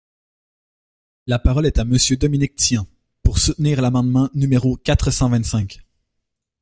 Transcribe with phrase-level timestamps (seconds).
[1.27, 2.87] La parole est à Monsieur Dominique Tian,
[3.21, 5.83] pour soutenir l’amendement numéro quatre cent vingt-cinq.